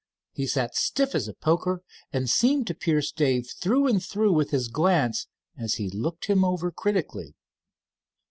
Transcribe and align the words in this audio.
He 0.33 0.47
sat 0.47 0.73
stiff 0.75 1.13
as 1.13 1.27
a 1.27 1.33
poker, 1.35 1.83
and 2.11 2.27
seemed 2.27 2.65
to 2.65 2.73
pierce 2.73 3.11
Dave 3.11 3.51
through 3.61 3.85
and 3.85 4.03
through 4.03 4.33
with 4.33 4.49
his 4.49 4.67
glance 4.67 5.27
as 5.59 5.75
he 5.75 5.91
looked 5.91 6.25
him 6.25 6.43
over 6.43 6.71
critically. 6.71 7.35